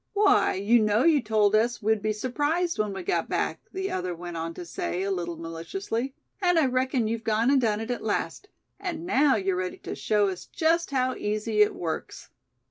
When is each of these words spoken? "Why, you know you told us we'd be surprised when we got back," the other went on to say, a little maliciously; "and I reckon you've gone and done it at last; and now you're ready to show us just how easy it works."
"Why, 0.13 0.55
you 0.55 0.79
know 0.81 1.03
you 1.03 1.21
told 1.21 1.53
us 1.55 1.79
we'd 1.79 2.01
be 2.01 2.11
surprised 2.11 2.79
when 2.79 2.91
we 2.91 3.03
got 3.03 3.29
back," 3.29 3.59
the 3.71 3.91
other 3.91 4.15
went 4.15 4.35
on 4.35 4.55
to 4.55 4.65
say, 4.65 5.03
a 5.03 5.11
little 5.11 5.37
maliciously; 5.37 6.15
"and 6.41 6.57
I 6.57 6.65
reckon 6.65 7.07
you've 7.07 7.23
gone 7.23 7.51
and 7.51 7.61
done 7.61 7.79
it 7.79 7.91
at 7.91 8.01
last; 8.01 8.47
and 8.79 9.05
now 9.05 9.35
you're 9.35 9.55
ready 9.55 9.77
to 9.77 9.93
show 9.93 10.27
us 10.29 10.47
just 10.47 10.89
how 10.89 11.13
easy 11.13 11.61
it 11.61 11.75
works." 11.75 12.29